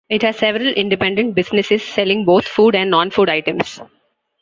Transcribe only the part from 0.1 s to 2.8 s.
has several independent businesses, selling both food